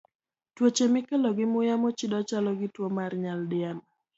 [0.55, 3.83] Tuoche mikelo gi muya mochido chalo gi tuwo mar nyaldiema.